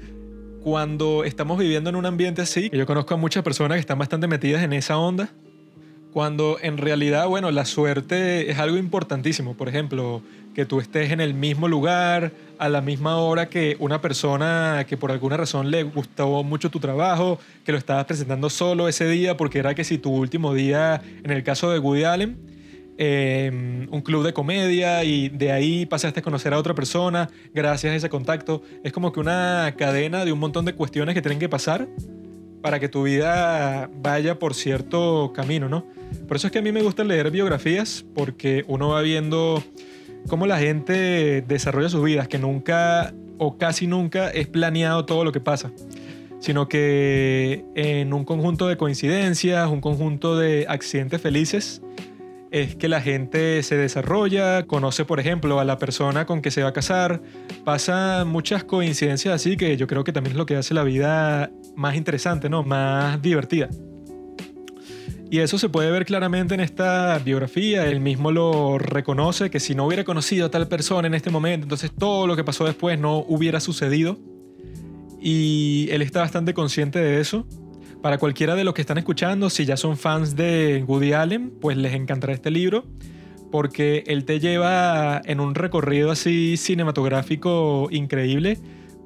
Cuando 0.61 1.23
estamos 1.23 1.57
viviendo 1.57 1.89
en 1.89 1.95
un 1.95 2.05
ambiente 2.05 2.41
así, 2.41 2.69
yo 2.73 2.85
conozco 2.85 3.13
a 3.13 3.17
muchas 3.17 3.41
personas 3.41 3.77
que 3.77 3.79
están 3.79 3.99
bastante 3.99 4.27
metidas 4.27 4.63
en 4.63 4.73
esa 4.73 4.97
onda, 4.97 5.29
cuando 6.17 6.57
en 6.63 6.79
realidad, 6.79 7.27
bueno, 7.27 7.51
la 7.51 7.63
suerte 7.63 8.49
es 8.49 8.57
algo 8.57 8.77
importantísimo. 8.77 9.53
Por 9.53 9.69
ejemplo, 9.69 10.23
que 10.55 10.65
tú 10.65 10.79
estés 10.79 11.11
en 11.11 11.21
el 11.21 11.35
mismo 11.35 11.67
lugar, 11.67 12.31
a 12.57 12.69
la 12.69 12.81
misma 12.81 13.17
hora 13.17 13.49
que 13.49 13.77
una 13.79 14.01
persona 14.01 14.83
que 14.89 14.97
por 14.97 15.11
alguna 15.11 15.37
razón 15.37 15.69
le 15.69 15.83
gustó 15.83 16.41
mucho 16.41 16.71
tu 16.71 16.79
trabajo, 16.79 17.37
que 17.63 17.71
lo 17.71 17.77
estabas 17.77 18.05
presentando 18.05 18.49
solo 18.49 18.87
ese 18.87 19.07
día, 19.07 19.37
porque 19.37 19.59
era 19.59 19.75
que 19.75 19.83
si 19.83 19.99
tu 19.99 20.09
último 20.09 20.55
día, 20.55 21.03
en 21.23 21.29
el 21.29 21.43
caso 21.43 21.69
de 21.69 21.77
Woody 21.77 22.05
Allen, 22.05 22.35
em, 22.97 23.87
un 23.91 24.01
club 24.01 24.25
de 24.25 24.33
comedia 24.33 25.03
y 25.03 25.29
de 25.29 25.51
ahí 25.51 25.85
pasaste 25.85 26.21
a 26.21 26.23
conocer 26.23 26.51
a 26.51 26.57
otra 26.57 26.73
persona 26.73 27.29
gracias 27.53 27.93
a 27.93 27.95
ese 27.95 28.09
contacto. 28.09 28.63
Es 28.83 28.91
como 28.91 29.11
que 29.13 29.19
una 29.19 29.75
cadena 29.77 30.25
de 30.25 30.31
un 30.31 30.39
montón 30.39 30.65
de 30.65 30.73
cuestiones 30.73 31.13
que 31.13 31.21
tienen 31.21 31.37
que 31.37 31.47
pasar 31.47 31.87
para 32.61 32.79
que 32.79 32.89
tu 32.89 33.03
vida 33.03 33.89
vaya 34.01 34.39
por 34.39 34.53
cierto 34.53 35.31
camino, 35.33 35.69
¿no? 35.69 35.85
Por 36.27 36.37
eso 36.37 36.47
es 36.47 36.53
que 36.53 36.59
a 36.59 36.61
mí 36.61 36.71
me 36.71 36.81
gusta 36.81 37.03
leer 37.03 37.31
biografías, 37.31 38.05
porque 38.13 38.63
uno 38.67 38.89
va 38.89 39.01
viendo 39.01 39.63
cómo 40.27 40.47
la 40.47 40.59
gente 40.59 41.43
desarrolla 41.47 41.89
sus 41.89 42.03
vidas, 42.03 42.27
que 42.27 42.37
nunca 42.37 43.13
o 43.37 43.57
casi 43.57 43.87
nunca 43.87 44.29
es 44.29 44.47
planeado 44.47 45.05
todo 45.05 45.23
lo 45.23 45.31
que 45.31 45.39
pasa, 45.39 45.71
sino 46.39 46.67
que 46.67 47.63
en 47.75 48.13
un 48.13 48.25
conjunto 48.25 48.67
de 48.67 48.77
coincidencias, 48.77 49.69
un 49.69 49.81
conjunto 49.81 50.37
de 50.37 50.65
accidentes 50.67 51.21
felices, 51.21 51.81
es 52.51 52.75
que 52.75 52.87
la 52.87 53.01
gente 53.01 53.61
se 53.63 53.75
desarrolla, 53.75 54.63
conoce 54.63 55.05
por 55.05 55.19
ejemplo 55.19 55.59
a 55.59 55.65
la 55.65 55.77
persona 55.77 56.25
con 56.25 56.41
que 56.41 56.51
se 56.51 56.63
va 56.63 56.69
a 56.69 56.73
casar, 56.73 57.21
pasa 57.63 58.25
muchas 58.25 58.63
coincidencias 58.63 59.33
así 59.33 59.57
que 59.57 59.75
yo 59.77 59.87
creo 59.87 60.03
que 60.03 60.13
también 60.13 60.33
es 60.33 60.37
lo 60.37 60.45
que 60.45 60.55
hace 60.55 60.73
la 60.73 60.83
vida 60.83 61.51
más 61.75 61.95
interesante, 61.95 62.49
¿no? 62.49 62.63
Más 62.63 63.21
divertida. 63.21 63.69
Y 65.29 65.39
eso 65.39 65.57
se 65.57 65.67
puede 65.67 65.91
ver 65.91 66.05
claramente 66.05 66.53
en 66.53 66.61
esta 66.61 67.19
biografía. 67.19 67.85
Él 67.85 67.99
mismo 67.99 68.31
lo 68.31 68.77
reconoce 68.77 69.49
que 69.49 69.59
si 69.59 69.75
no 69.75 69.85
hubiera 69.85 70.05
conocido 70.05 70.45
a 70.45 70.51
tal 70.51 70.67
persona 70.67 71.07
en 71.07 71.13
este 71.13 71.29
momento, 71.29 71.65
entonces 71.65 71.91
todo 71.91 72.27
lo 72.27 72.35
que 72.37 72.45
pasó 72.45 72.63
después 72.63 72.97
no 72.97 73.17
hubiera 73.27 73.59
sucedido. 73.59 74.17
Y 75.19 75.89
él 75.91 76.01
está 76.01 76.21
bastante 76.21 76.53
consciente 76.53 76.99
de 76.99 77.19
eso. 77.19 77.45
Para 78.01 78.17
cualquiera 78.19 78.55
de 78.55 78.63
los 78.63 78.73
que 78.73 78.81
están 78.81 78.97
escuchando, 78.97 79.49
si 79.49 79.65
ya 79.65 79.75
son 79.75 79.97
fans 79.97 80.35
de 80.35 80.83
Woody 80.87 81.13
Allen, 81.13 81.51
pues 81.59 81.77
les 81.77 81.93
encantará 81.93 82.33
este 82.33 82.51
libro. 82.51 82.85
Porque 83.51 84.03
él 84.07 84.25
te 84.25 84.39
lleva 84.39 85.21
en 85.23 85.39
un 85.39 85.55
recorrido 85.55 86.11
así 86.11 86.57
cinematográfico 86.57 87.87
increíble 87.91 88.59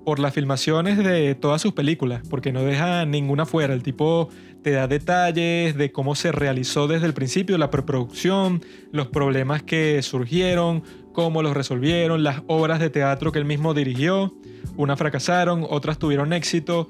por 0.03 0.19
las 0.19 0.33
filmaciones 0.33 0.97
de 0.97 1.35
todas 1.35 1.61
sus 1.61 1.73
películas, 1.73 2.21
porque 2.29 2.51
no 2.51 2.63
deja 2.63 3.05
ninguna 3.05 3.45
fuera. 3.45 3.73
El 3.73 3.83
tipo 3.83 4.29
te 4.63 4.71
da 4.71 4.87
detalles 4.87 5.75
de 5.77 5.91
cómo 5.91 6.15
se 6.15 6.31
realizó 6.31 6.87
desde 6.87 7.05
el 7.05 7.13
principio 7.13 7.57
la 7.57 7.69
preproducción, 7.69 8.63
los 8.91 9.07
problemas 9.07 9.63
que 9.63 10.01
surgieron, 10.01 10.83
cómo 11.13 11.43
los 11.43 11.55
resolvieron, 11.55 12.23
las 12.23 12.41
obras 12.47 12.79
de 12.79 12.89
teatro 12.89 13.31
que 13.31 13.39
él 13.39 13.45
mismo 13.45 13.73
dirigió. 13.73 14.33
Unas 14.75 14.97
fracasaron, 14.97 15.65
otras 15.69 15.99
tuvieron 15.99 16.33
éxito. 16.33 16.89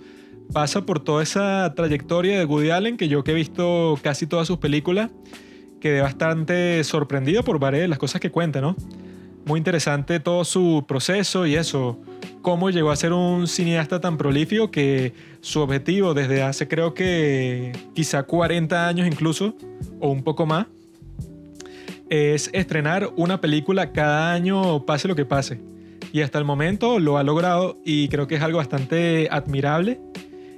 Pasa 0.53 0.85
por 0.85 0.99
toda 0.99 1.23
esa 1.23 1.73
trayectoria 1.75 2.37
de 2.37 2.43
Woody 2.43 2.71
Allen 2.71 2.97
que 2.97 3.07
yo 3.07 3.23
que 3.23 3.31
he 3.31 3.35
visto 3.35 3.97
casi 4.01 4.27
todas 4.27 4.47
sus 4.47 4.57
películas, 4.57 5.09
quedé 5.79 6.01
bastante 6.01 6.83
sorprendido 6.83 7.43
por 7.43 7.57
varias 7.57 7.83
de 7.83 7.87
las 7.87 7.97
cosas 7.97 8.19
que 8.19 8.31
cuenta, 8.31 8.59
¿no? 8.59 8.75
Muy 9.45 9.59
interesante 9.59 10.19
todo 10.19 10.43
su 10.43 10.83
proceso 10.85 11.47
y 11.47 11.55
eso, 11.55 11.99
cómo 12.41 12.69
llegó 12.69 12.91
a 12.91 12.97
ser 12.97 13.13
un 13.13 13.47
cineasta 13.47 14.01
tan 14.01 14.17
prolífico 14.17 14.71
que 14.71 15.13
su 15.39 15.61
objetivo 15.61 16.13
desde 16.13 16.43
hace 16.43 16.67
creo 16.67 16.93
que 16.93 17.71
quizá 17.95 18.23
40 18.23 18.87
años 18.89 19.07
incluso, 19.07 19.55
o 20.01 20.09
un 20.09 20.21
poco 20.21 20.45
más, 20.45 20.67
es 22.09 22.49
estrenar 22.51 23.09
una 23.15 23.39
película 23.39 23.93
cada 23.93 24.33
año 24.33 24.85
pase 24.85 25.07
lo 25.07 25.15
que 25.15 25.23
pase. 25.23 25.61
Y 26.11 26.21
hasta 26.21 26.37
el 26.39 26.43
momento 26.43 26.99
lo 26.99 27.17
ha 27.17 27.23
logrado 27.23 27.79
y 27.85 28.09
creo 28.09 28.27
que 28.27 28.35
es 28.35 28.41
algo 28.41 28.57
bastante 28.57 29.29
admirable 29.31 30.01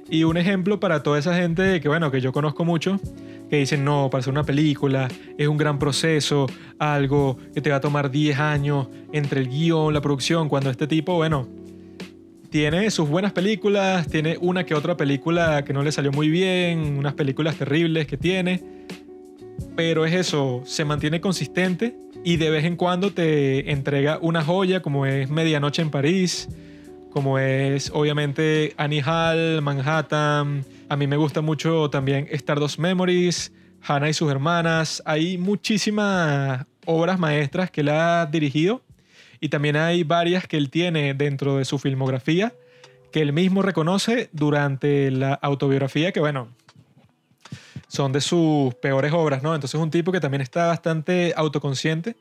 y 0.08 0.24
un 0.24 0.36
ejemplo 0.36 0.80
para 0.80 1.02
toda 1.02 1.18
esa 1.18 1.34
gente 1.34 1.80
que 1.80 1.88
bueno, 1.88 2.10
que 2.10 2.20
yo 2.20 2.32
conozco 2.32 2.64
mucho, 2.64 3.00
que 3.48 3.56
dicen, 3.56 3.84
no, 3.84 4.08
para 4.10 4.20
hacer 4.20 4.32
una 4.32 4.44
película 4.44 5.08
es 5.38 5.48
un 5.48 5.56
gran 5.56 5.78
proceso, 5.78 6.46
algo 6.78 7.38
que 7.54 7.60
te 7.60 7.70
va 7.70 7.76
a 7.76 7.80
tomar 7.80 8.10
10 8.10 8.38
años 8.38 8.88
entre 9.12 9.40
el 9.40 9.48
guion, 9.48 9.92
la 9.92 10.00
producción, 10.00 10.48
cuando 10.48 10.70
este 10.70 10.86
tipo, 10.86 11.14
bueno, 11.14 11.48
tiene 12.50 12.90
sus 12.90 13.08
buenas 13.08 13.32
películas, 13.32 14.06
tiene 14.08 14.38
una 14.40 14.64
que 14.64 14.74
otra 14.74 14.96
película 14.96 15.64
que 15.64 15.72
no 15.72 15.82
le 15.82 15.90
salió 15.90 16.12
muy 16.12 16.28
bien, 16.28 16.98
unas 16.98 17.14
películas 17.14 17.56
terribles 17.56 18.06
que 18.06 18.16
tiene, 18.16 18.62
pero 19.76 20.06
es 20.06 20.14
eso, 20.14 20.62
se 20.64 20.84
mantiene 20.84 21.20
consistente 21.20 21.96
y 22.24 22.36
de 22.36 22.50
vez 22.50 22.64
en 22.64 22.76
cuando 22.76 23.12
te 23.12 23.72
entrega 23.72 24.18
una 24.22 24.42
joya 24.42 24.82
como 24.82 25.04
es 25.04 25.28
Medianoche 25.30 25.82
en 25.82 25.90
París, 25.90 26.48
como 27.14 27.38
es 27.38 27.92
obviamente 27.94 28.74
Annie 28.76 29.00
Hall, 29.00 29.62
Manhattan, 29.62 30.64
a 30.88 30.96
mí 30.96 31.06
me 31.06 31.16
gusta 31.16 31.42
mucho 31.42 31.88
también 31.88 32.26
Stardust 32.32 32.80
Memories, 32.80 33.52
Hannah 33.82 34.08
y 34.08 34.14
sus 34.14 34.32
hermanas. 34.32 35.00
Hay 35.06 35.38
muchísimas 35.38 36.66
obras 36.84 37.20
maestras 37.20 37.70
que 37.70 37.82
él 37.82 37.90
ha 37.90 38.26
dirigido 38.26 38.82
y 39.38 39.48
también 39.48 39.76
hay 39.76 40.02
varias 40.02 40.48
que 40.48 40.56
él 40.56 40.70
tiene 40.70 41.14
dentro 41.14 41.58
de 41.58 41.64
su 41.64 41.78
filmografía 41.78 42.52
que 43.12 43.20
él 43.20 43.32
mismo 43.32 43.62
reconoce 43.62 44.28
durante 44.32 45.12
la 45.12 45.34
autobiografía 45.34 46.10
que, 46.10 46.18
bueno, 46.18 46.48
son 47.86 48.10
de 48.10 48.20
sus 48.20 48.74
peores 48.74 49.12
obras, 49.12 49.40
¿no? 49.40 49.54
Entonces 49.54 49.78
es 49.78 49.80
un 49.80 49.92
tipo 49.92 50.10
que 50.10 50.18
también 50.18 50.40
está 50.40 50.66
bastante 50.66 51.32
autoconsciente. 51.36 52.16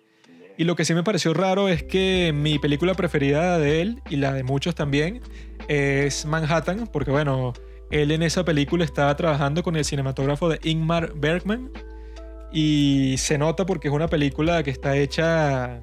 Y 0.58 0.66
lo 0.66 0.76
que 0.76 0.86
sí 0.86 0.94
me 0.94 1.04
pareció 1.04 1.34
raro 1.34 1.68
es 1.68 1.84
que 1.84 2.32
mi 2.34 2.60
película 2.60 2.94
preferida 2.94 3.58
de 3.58 3.82
él, 3.82 4.02
y 4.10 4.18
la 4.18 4.34
de 4.34 4.44
muchos 4.44 4.76
también, 4.76 5.22
es 5.68 6.26
Manhattan, 6.26 6.88
porque 6.92 7.12
bueno, 7.12 7.54
él 7.90 8.12
en 8.12 8.22
esa 8.24 8.46
película 8.46 8.86
estaba 8.86 9.16
trabajando 9.16 9.64
con 9.64 9.76
el 9.76 9.86
cinematógrafo 9.86 10.50
de 10.50 10.60
Ingmar 10.64 11.14
Bergman 11.16 11.72
y 12.52 13.16
se 13.18 13.38
nota 13.38 13.66
porque 13.66 13.88
es 13.88 13.94
una 13.94 14.08
película 14.08 14.62
que 14.64 14.70
está 14.70 14.96
hecha 14.96 15.80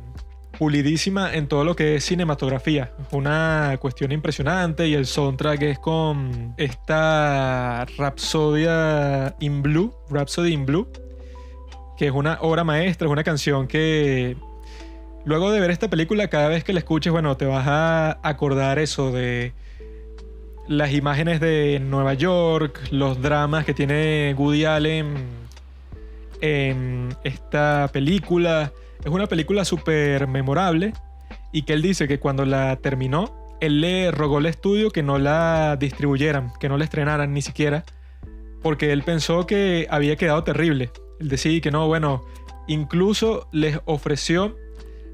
pulidísima 0.58 1.34
en 1.34 1.48
todo 1.48 1.64
lo 1.64 1.74
que 1.74 1.96
es 1.96 2.04
cinematografía. 2.04 2.92
Una 3.10 3.76
cuestión 3.80 4.12
impresionante 4.12 4.86
y 4.86 4.94
el 4.94 5.06
soundtrack 5.06 5.62
es 5.62 5.78
con 5.78 6.54
esta 6.58 7.86
Rhapsodia 7.96 9.34
in 9.40 9.62
Blue, 9.62 9.92
Rhapsody 10.10 10.52
in 10.52 10.66
Blue, 10.66 10.88
que 11.96 12.06
es 12.06 12.12
una 12.12 12.38
obra 12.40 12.62
maestra, 12.62 13.06
es 13.06 13.12
una 13.12 13.24
canción 13.24 13.66
que 13.66 14.36
luego 15.24 15.50
de 15.50 15.60
ver 15.60 15.70
esta 15.70 15.88
película 15.88 16.28
cada 16.28 16.48
vez 16.48 16.64
que 16.64 16.72
la 16.72 16.80
escuches, 16.80 17.12
bueno, 17.12 17.36
te 17.36 17.46
vas 17.46 17.66
a 17.66 18.18
acordar 18.22 18.78
eso 18.78 19.12
de 19.12 19.52
las 20.68 20.92
imágenes 20.92 21.40
de 21.40 21.80
Nueva 21.80 22.14
York, 22.14 22.80
los 22.90 23.20
dramas 23.20 23.64
que 23.64 23.74
tiene 23.74 24.34
Woody 24.38 24.64
Allen 24.64 25.14
en 26.40 27.08
esta 27.24 27.90
película. 27.92 28.72
Es 29.04 29.10
una 29.10 29.26
película 29.26 29.64
súper 29.64 30.26
memorable 30.26 30.92
y 31.52 31.62
que 31.62 31.72
él 31.72 31.82
dice 31.82 32.06
que 32.06 32.20
cuando 32.20 32.44
la 32.44 32.76
terminó, 32.76 33.34
él 33.60 33.80
le 33.80 34.10
rogó 34.10 34.38
al 34.38 34.46
estudio 34.46 34.90
que 34.90 35.02
no 35.02 35.18
la 35.18 35.76
distribuyeran, 35.78 36.52
que 36.60 36.68
no 36.68 36.78
la 36.78 36.84
estrenaran 36.84 37.32
ni 37.32 37.42
siquiera, 37.42 37.84
porque 38.62 38.92
él 38.92 39.02
pensó 39.02 39.46
que 39.46 39.86
había 39.90 40.16
quedado 40.16 40.44
terrible. 40.44 40.90
Él 41.18 41.28
decía 41.28 41.60
que 41.60 41.70
no, 41.70 41.86
bueno, 41.86 42.24
incluso 42.68 43.48
les 43.52 43.78
ofreció, 43.84 44.56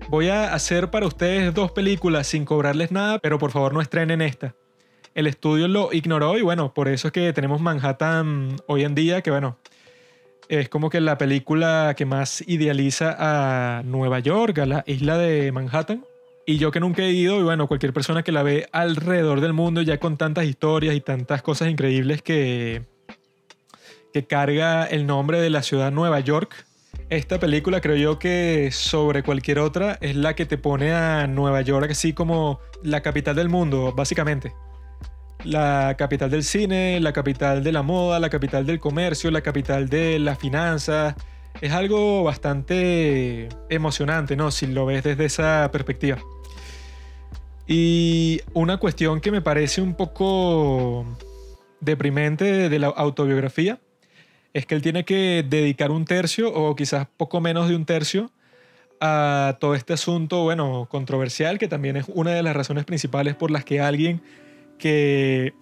voy 0.09 0.29
a 0.29 0.55
hacer 0.55 0.91
para 0.91 1.07
ustedes 1.07 1.53
dos 1.55 1.73
películas 1.73 2.27
sin 2.27 2.45
cobrarles 2.45 2.93
nada, 2.93 3.19
pero 3.19 3.39
por 3.39 3.51
favor 3.51 3.73
no 3.75 3.81
estrenen 3.81 4.21
esta 4.23 4.55
el 5.17 5.27
estudio 5.27 5.67
lo 5.67 5.95
ignoró 5.95 6.37
y 6.37 6.43
bueno, 6.43 6.75
por 6.75 6.89
eso 6.89 7.09
es 7.09 7.13
que 7.13 7.33
tenemos 7.33 7.59
Manhattan 7.59 8.57
hoy 8.67 8.85
en 8.85 8.95
día, 8.95 9.23
que 9.23 9.31
bueno, 9.31 9.57
es 10.51 10.69
como 10.69 10.91
que 10.91 11.01
la 11.01 11.17
película 11.17 11.95
que 11.97 12.05
más 12.05 12.45
idealiza 12.47 13.17
a 13.19 13.83
Nueva 13.83 14.19
York, 14.19 14.59
a 14.59 14.67
la 14.67 14.85
isla 14.87 15.17
de 15.17 15.51
Manhattan. 15.53 16.05
Y 16.45 16.59
yo 16.59 16.71
que 16.71 16.81
nunca 16.81 17.03
he 17.03 17.13
ido, 17.13 17.41
y 17.41 17.43
bueno, 17.43 17.67
cualquier 17.67 17.95
persona 17.95 18.23
que 18.23 18.31
la 18.31 18.43
ve 18.43 18.69
alrededor 18.73 19.41
del 19.41 19.55
mundo 19.55 19.81
ya 19.81 19.99
con 19.99 20.19
tantas 20.19 20.45
historias 20.45 20.95
y 20.95 21.01
tantas 21.01 21.41
cosas 21.41 21.71
increíbles 21.71 22.21
que, 22.21 22.85
que 24.13 24.27
carga 24.27 24.85
el 24.85 25.07
nombre 25.07 25.41
de 25.41 25.49
la 25.49 25.63
ciudad 25.63 25.91
Nueva 25.93 26.21
York, 26.21 26.66
esta 27.09 27.39
película 27.39 27.81
creo 27.81 27.97
yo 27.97 28.19
que 28.19 28.71
sobre 28.73 29.23
cualquier 29.23 29.59
otra 29.59 29.99
es 30.01 30.17
la 30.17 30.35
que 30.35 30.47
te 30.47 30.59
pone 30.59 30.93
a 30.93 31.27
Nueva 31.27 31.63
York 31.63 31.91
así 31.91 32.13
como 32.13 32.61
la 32.83 33.01
capital 33.01 33.37
del 33.37 33.49
mundo, 33.49 33.93
básicamente 33.95 34.53
la 35.47 35.95
capital 35.97 36.31
del 36.31 36.43
cine, 36.45 37.01
la 37.01 37.13
capital 37.13 37.63
de 37.63 37.73
la 37.73 37.83
moda, 37.83 38.19
la 38.19 38.31
capital 38.31 38.67
del 38.67 38.81
comercio, 38.81 39.31
la 39.31 39.41
capital 39.41 39.89
de 39.89 40.19
las 40.19 40.39
finanzas. 40.39 41.15
Es 41.61 41.73
algo 41.73 42.25
bastante 42.25 43.49
emocionante, 43.71 44.37
¿no? 44.37 44.51
Si 44.51 44.67
lo 44.67 44.87
ves 44.87 45.05
desde 45.05 45.25
esa 45.25 45.71
perspectiva. 45.73 46.19
Y 47.67 48.43
una 48.53 48.79
cuestión 48.79 49.21
que 49.21 49.31
me 49.31 49.41
parece 49.41 49.81
un 49.81 49.95
poco 49.95 51.07
deprimente 51.81 52.69
de 52.69 52.79
la 52.79 52.89
autobiografía 52.89 53.81
es 54.57 54.65
que 54.65 54.75
él 54.75 54.81
tiene 54.81 55.05
que 55.05 55.45
dedicar 55.47 55.91
un 55.91 56.07
tercio 56.07 56.51
o 56.51 56.75
quizás 56.75 57.07
poco 57.19 57.43
menos 57.43 57.69
de 57.69 57.77
un 57.77 57.85
tercio 57.85 58.31
a 59.03 59.59
todo 59.61 59.75
este 59.75 59.93
asunto, 59.93 60.45
bueno, 60.45 60.89
controversial, 60.91 61.59
que 61.59 61.69
también 61.69 61.99
es 61.99 62.07
una 62.09 62.31
de 62.31 62.43
las 62.43 62.57
razones 62.57 62.87
principales 62.87 63.35
por 63.35 63.51
las 63.51 63.67
que 63.67 63.83
alguien 63.83 64.23
que 64.79 65.53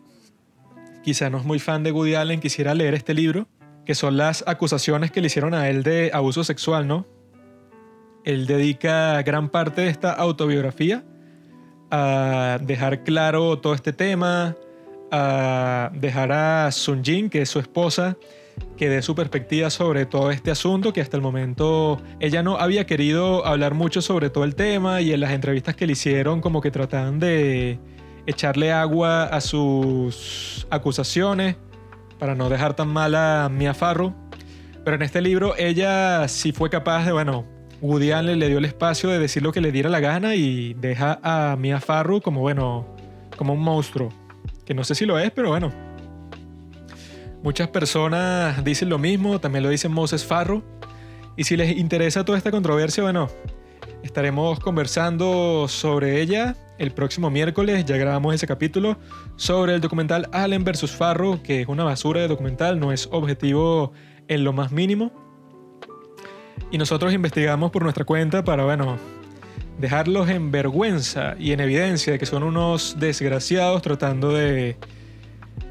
quizá 1.03 1.29
no 1.29 1.39
es 1.39 1.45
muy 1.45 1.59
fan 1.59 1.83
de 1.83 1.91
Woody 1.91 2.15
Allen 2.15 2.39
quisiera 2.39 2.73
leer 2.73 2.95
este 2.95 3.15
libro, 3.15 3.49
que 3.85 3.97
son 3.97 4.17
las 4.17 4.45
acusaciones 4.47 5.11
que 5.11 5.21
le 5.21 5.27
hicieron 5.27 5.55
a 5.55 5.69
él 5.69 5.83
de 5.83 6.13
abuso 6.15 6.45
sexual, 6.45 6.87
¿no? 6.87 7.05
Él 8.25 8.47
dedica 8.47 9.21
gran 9.23 9.49
parte 9.49 9.81
de 9.81 9.89
esta 9.89 10.13
autobiografía 10.13 11.03
a 11.91 12.61
dejar 12.63 13.03
claro 13.03 13.59
todo 13.59 13.75
este 13.75 13.93
tema, 13.93 14.55
a 15.11 15.91
dejar 15.95 16.31
a 16.31 16.71
Sun 16.71 17.03
Jin, 17.03 17.29
que 17.29 17.43
es 17.43 17.49
su 17.49 17.59
esposa, 17.59 18.17
que 18.77 18.89
dé 18.89 19.03
su 19.03 19.15
perspectiva 19.15 19.71
sobre 19.71 20.07
todo 20.07 20.31
este 20.31 20.51
asunto, 20.51 20.93
que 20.93 21.01
hasta 21.01 21.17
el 21.17 21.23
momento 21.23 22.01
ella 22.21 22.43
no 22.43 22.57
había 22.59 22.87
querido 22.87 23.47
hablar 23.47 23.75
mucho 23.75 24.03
sobre 24.03 24.31
todo 24.31 24.45
el 24.45 24.55
tema 24.55 25.01
y 25.01 25.13
en 25.13 25.21
las 25.21 25.33
entrevistas 25.33 25.77
que 25.77 25.87
le 25.87 25.93
hicieron 25.93 26.41
como 26.41 26.61
que 26.61 26.71
trataban 26.71 27.19
de 27.19 27.79
echarle 28.27 28.73
agua 28.73 29.25
a 29.25 29.41
sus 29.41 30.67
acusaciones 30.71 31.57
para 32.19 32.35
no 32.35 32.49
dejar 32.49 32.75
tan 32.75 32.89
mal 32.89 33.15
a 33.15 33.49
Mia 33.49 33.75
Farrow. 33.75 34.15
Pero 34.85 34.97
en 34.97 35.03
este 35.03 35.21
libro 35.21 35.55
ella 35.57 36.27
sí 36.29 36.53
fue 36.53 36.69
capaz 36.69 37.05
de, 37.07 37.13
bueno, 37.13 37.47
Woody 37.81 38.11
le 38.23 38.49
dio 38.49 38.59
el 38.59 38.65
espacio 38.65 39.11
de 39.11 39.19
decir 39.19 39.43
lo 39.43 39.53
que 39.53 39.61
le 39.61 39.73
diera 39.73 39.91
la 39.91 40.01
gana 40.01 40.35
y 40.35 40.75
deja 40.75 41.21
a 41.23 41.57
Mia 41.57 41.81
Farrow 41.81 42.21
como, 42.21 42.41
bueno, 42.41 42.87
como 43.37 43.53
un 43.53 43.61
monstruo. 43.61 44.11
Que 44.65 44.75
no 44.75 44.85
sé 44.85 44.95
si 44.95 45.05
lo 45.05 45.19
es, 45.19 45.31
pero 45.31 45.51
bueno. 45.51 45.84
Muchas 47.45 47.69
personas 47.69 48.65
dicen 48.65 48.89
lo 48.89 48.99
mismo, 48.99 49.39
también 49.39 49.65
lo 49.65 49.69
dicen 49.69 49.93
Moses 49.93 50.25
Farrow. 50.25 50.63
Y 51.37 51.45
si 51.45 51.59
les 51.59 51.77
interesa 51.77 52.25
toda 52.25 52.39
esta 52.39 52.51
controversia, 52.51 53.03
bueno, 53.03 53.29
estaremos 54.03 54.59
conversando 54.61 55.69
sobre 55.69 56.23
ella 56.23 56.57
el 56.79 56.93
próximo 56.93 57.29
miércoles. 57.29 57.85
Ya 57.85 57.99
grabamos 57.99 58.35
ese 58.35 58.47
capítulo 58.47 58.97
sobre 59.37 59.75
el 59.75 59.83
documental 59.83 60.27
Allen 60.33 60.65
vs. 60.65 60.91
Farrow, 60.93 61.43
que 61.43 61.61
es 61.61 61.69
una 61.69 61.85
basura 61.85 62.23
de 62.23 62.29
documental, 62.29 62.81
no 62.81 62.93
es 62.93 63.11
objetivo 63.13 63.93
en 64.27 64.43
lo 64.43 64.55
más 64.55 64.73
mínimo. 64.73 65.13
Y 66.71 66.79
nosotros 66.79 67.13
investigamos 67.13 67.71
por 67.71 67.83
nuestra 67.83 68.07
cuenta 68.07 68.43
para, 68.43 68.65
bueno, 68.65 68.97
dejarlos 69.79 70.31
en 70.31 70.51
vergüenza 70.51 71.35
y 71.39 71.53
en 71.53 71.61
evidencia 71.61 72.15
de 72.15 72.19
que 72.19 72.25
son 72.25 72.43
unos 72.43 72.97
desgraciados 72.99 73.83
tratando 73.83 74.33
de 74.33 74.79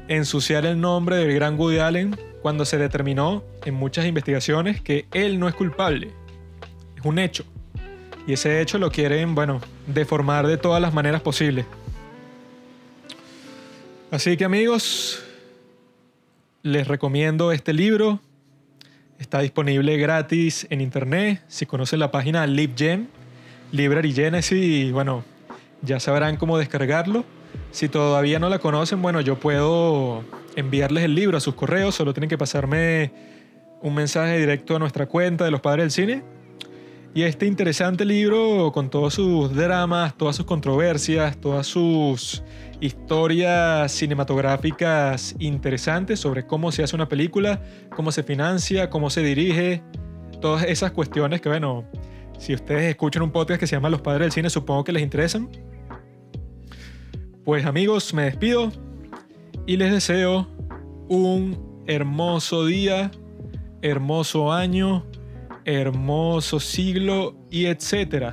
ensuciar 0.08 0.66
el 0.66 0.80
nombre 0.80 1.16
del 1.16 1.34
gran 1.34 1.58
Woody 1.58 1.78
Allen 1.78 2.16
cuando 2.42 2.64
se 2.64 2.78
determinó 2.78 3.42
en 3.64 3.74
muchas 3.74 4.06
investigaciones 4.06 4.80
que 4.80 5.06
él 5.12 5.38
no 5.38 5.48
es 5.48 5.54
culpable. 5.54 6.10
Es 6.96 7.04
un 7.04 7.18
hecho. 7.18 7.44
Y 8.26 8.34
ese 8.34 8.60
hecho 8.60 8.78
lo 8.78 8.90
quieren, 8.90 9.34
bueno, 9.34 9.60
deformar 9.86 10.46
de 10.46 10.56
todas 10.56 10.80
las 10.80 10.94
maneras 10.94 11.20
posibles. 11.22 11.66
Así 14.10 14.36
que 14.36 14.44
amigos, 14.44 15.22
les 16.62 16.88
recomiendo 16.88 17.52
este 17.52 17.72
libro. 17.72 18.20
Está 19.18 19.40
disponible 19.40 19.96
gratis 19.96 20.66
en 20.70 20.80
internet. 20.80 21.42
Si 21.48 21.66
conocen 21.66 21.98
la 21.98 22.10
página 22.10 22.46
LibGen, 22.46 23.08
Library 23.72 24.12
Genesis, 24.12 24.92
bueno, 24.92 25.24
ya 25.82 26.00
sabrán 26.00 26.36
cómo 26.36 26.58
descargarlo. 26.58 27.24
Si 27.74 27.88
todavía 27.88 28.38
no 28.38 28.48
la 28.48 28.60
conocen, 28.60 29.02
bueno, 29.02 29.20
yo 29.20 29.40
puedo 29.40 30.22
enviarles 30.54 31.02
el 31.02 31.16
libro 31.16 31.36
a 31.36 31.40
sus 31.40 31.56
correos, 31.56 31.96
solo 31.96 32.14
tienen 32.14 32.30
que 32.30 32.38
pasarme 32.38 33.10
un 33.82 33.96
mensaje 33.96 34.38
directo 34.38 34.76
a 34.76 34.78
nuestra 34.78 35.06
cuenta 35.06 35.44
de 35.44 35.50
los 35.50 35.60
padres 35.60 35.82
del 35.82 35.90
cine. 35.90 36.22
Y 37.14 37.22
este 37.22 37.46
interesante 37.46 38.04
libro, 38.04 38.70
con 38.72 38.90
todos 38.90 39.14
sus 39.14 39.52
dramas, 39.56 40.16
todas 40.16 40.36
sus 40.36 40.46
controversias, 40.46 41.36
todas 41.38 41.66
sus 41.66 42.44
historias 42.78 43.90
cinematográficas 43.90 45.34
interesantes 45.40 46.20
sobre 46.20 46.46
cómo 46.46 46.70
se 46.70 46.84
hace 46.84 46.94
una 46.94 47.08
película, 47.08 47.60
cómo 47.96 48.12
se 48.12 48.22
financia, 48.22 48.88
cómo 48.88 49.10
se 49.10 49.22
dirige, 49.22 49.82
todas 50.40 50.62
esas 50.62 50.92
cuestiones 50.92 51.40
que, 51.40 51.48
bueno, 51.48 51.84
si 52.38 52.54
ustedes 52.54 52.84
escuchan 52.84 53.24
un 53.24 53.32
podcast 53.32 53.58
que 53.58 53.66
se 53.66 53.74
llama 53.74 53.90
Los 53.90 54.00
Padres 54.00 54.26
del 54.26 54.32
Cine, 54.32 54.48
supongo 54.48 54.84
que 54.84 54.92
les 54.92 55.02
interesan. 55.02 55.48
Pues 57.44 57.66
amigos, 57.66 58.14
me 58.14 58.22
despido 58.22 58.72
y 59.66 59.76
les 59.76 59.92
deseo 59.92 60.48
un 61.10 61.84
hermoso 61.86 62.64
día, 62.64 63.10
hermoso 63.82 64.50
año, 64.50 65.04
hermoso 65.66 66.58
siglo 66.58 67.36
y 67.50 67.66
etcétera. 67.66 68.32